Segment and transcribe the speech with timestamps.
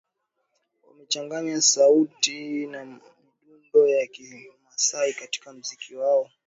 [0.87, 6.29] wamechanganya sauti na midundo ya kiamasai katika muziki wao